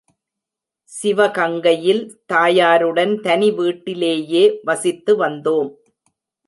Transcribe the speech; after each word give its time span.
சிவகங்கையில் 0.91 2.01
தாயாருடன் 2.33 3.13
தனி 3.19 3.51
வீட்டிலேயே 3.51 4.43
வசித்து 4.63 5.15
வந்தோம். 5.25 5.71